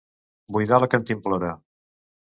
[0.57, 1.55] Buidar la cantimplora.